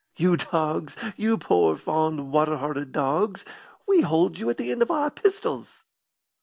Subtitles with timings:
[0.17, 3.45] You dogs you poor, fond, water hearted dogs
[3.87, 5.83] we hold you at the end of our pistols!"